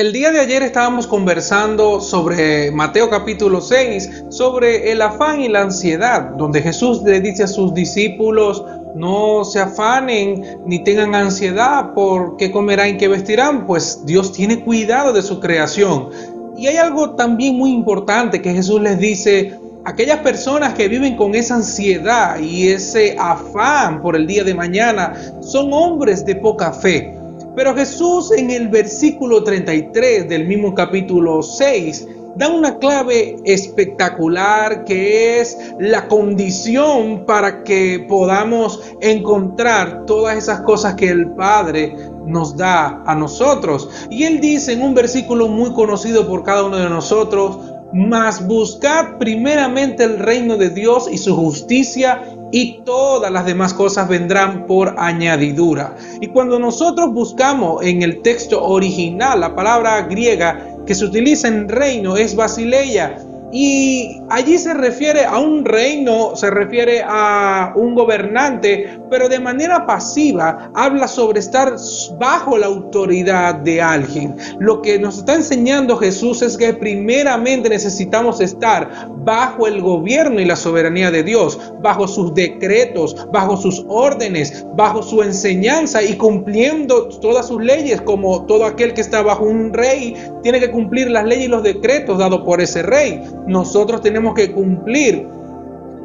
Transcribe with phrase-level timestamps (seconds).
[0.00, 5.60] El día de ayer estábamos conversando sobre Mateo capítulo 6, sobre el afán y la
[5.60, 12.38] ansiedad, donde Jesús le dice a sus discípulos, no se afanen ni tengan ansiedad por
[12.38, 16.08] qué comerán y qué vestirán, pues Dios tiene cuidado de su creación.
[16.56, 19.52] Y hay algo también muy importante que Jesús les dice,
[19.84, 25.12] aquellas personas que viven con esa ansiedad y ese afán por el día de mañana
[25.42, 27.19] son hombres de poca fe.
[27.56, 35.40] Pero Jesús en el versículo 33 del mismo capítulo 6 da una clave espectacular que
[35.40, 43.02] es la condición para que podamos encontrar todas esas cosas que el Padre nos da
[43.04, 43.88] a nosotros.
[44.10, 47.58] Y él dice en un versículo muy conocido por cada uno de nosotros,
[47.92, 54.08] mas buscad primeramente el reino de Dios y su justicia y todas las demás cosas
[54.08, 55.96] vendrán por añadidura.
[56.20, 61.68] Y cuando nosotros buscamos en el texto original la palabra griega que se utiliza en
[61.68, 63.18] reino es basileia,
[63.52, 69.86] y allí se refiere a un reino, se refiere a un gobernante, pero de manera
[69.86, 71.74] pasiva habla sobre estar
[72.18, 74.36] bajo la autoridad de alguien.
[74.60, 80.44] Lo que nos está enseñando Jesús es que primeramente necesitamos estar bajo el gobierno y
[80.44, 87.08] la soberanía de Dios, bajo sus decretos, bajo sus órdenes, bajo su enseñanza y cumpliendo
[87.20, 91.24] todas sus leyes, como todo aquel que está bajo un rey tiene que cumplir las
[91.24, 93.20] leyes y los decretos dados por ese rey
[93.50, 95.26] nosotros tenemos que cumplir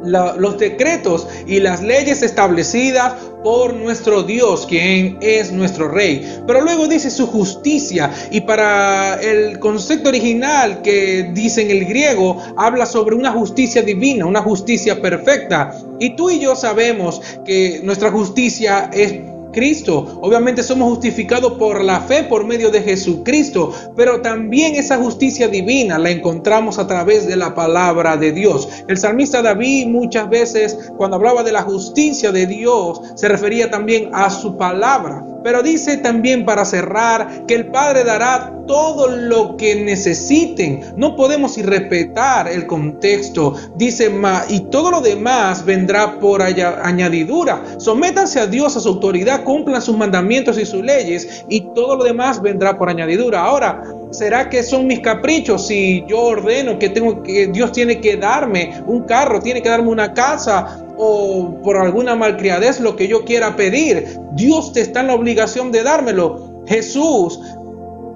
[0.04, 6.40] los decretos y las leyes establecidas por nuestro Dios, quien es nuestro Rey.
[6.46, 12.42] Pero luego dice su justicia y para el concepto original que dice en el griego,
[12.56, 15.76] habla sobre una justicia divina, una justicia perfecta.
[15.98, 19.12] Y tú y yo sabemos que nuestra justicia es
[19.56, 20.18] Cristo.
[20.20, 25.98] Obviamente somos justificados por la fe por medio de Jesucristo, pero también esa justicia divina
[25.98, 28.68] la encontramos a través de la palabra de Dios.
[28.86, 34.10] El salmista David muchas veces cuando hablaba de la justicia de Dios se refería también
[34.12, 35.24] a su palabra.
[35.42, 40.94] Pero dice también para cerrar que el Padre dará todo lo que necesiten.
[40.96, 43.54] No podemos irrespetar el contexto.
[43.76, 44.10] Dice,
[44.48, 47.62] y todo lo demás vendrá por añadidura.
[47.78, 52.04] Sométanse a Dios, a su autoridad, cumplan sus mandamientos y sus leyes, y todo lo
[52.04, 53.42] demás vendrá por añadidura.
[53.42, 58.16] Ahora, ¿será que son mis caprichos si yo ordeno que tengo que Dios tiene que
[58.16, 63.24] darme un carro, tiene que darme una casa o por alguna malcriadez lo que yo
[63.24, 64.18] quiera pedir.
[64.32, 66.64] Dios te está en la obligación de dármelo.
[66.66, 67.40] Jesús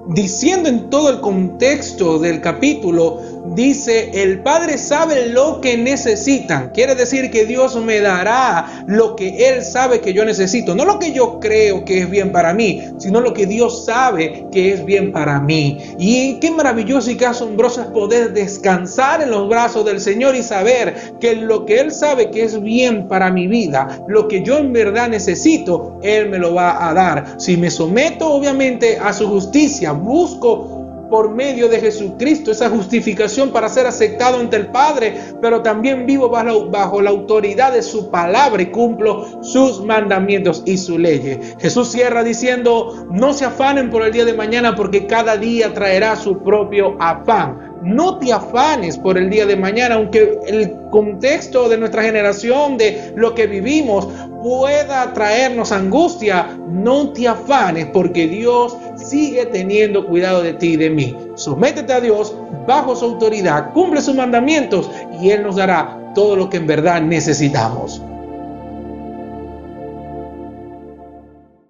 [0.07, 6.69] diciendo en todo el contexto del capítulo, dice, el Padre sabe lo que necesitan.
[6.69, 10.75] Quiere decir que Dios me dará lo que Él sabe que yo necesito.
[10.75, 14.45] No lo que yo creo que es bien para mí, sino lo que Dios sabe
[14.51, 15.77] que es bien para mí.
[15.97, 20.43] Y qué maravilloso y qué asombroso es poder descansar en los brazos del Señor y
[20.43, 24.57] saber que lo que Él sabe que es bien para mi vida, lo que yo
[24.57, 27.35] en verdad necesito, Él me lo va a dar.
[27.37, 30.80] Si me someto obviamente a su justicia, busco
[31.11, 36.29] por medio de Jesucristo esa justificación para ser aceptado ante el Padre, pero también vivo
[36.29, 41.39] bajo, bajo, la autoridad de su palabra y cumplo sus mandamientos y su ley.
[41.59, 46.15] Jesús cierra diciendo, no se afanen por el día de mañana porque cada día traerá
[46.15, 47.69] su propio afán.
[47.83, 53.11] No te afanes por el día de mañana, aunque el contexto de nuestra generación, de
[53.15, 54.07] lo que vivimos,
[54.41, 56.57] pueda traernos angustia.
[56.67, 61.17] No te afanes porque Dios sigue teniendo cuidado de ti y de mí.
[61.35, 62.35] Sométete a Dios
[62.67, 64.89] bajo su autoridad, cumple sus mandamientos
[65.21, 68.01] y Él nos dará todo lo que en verdad necesitamos.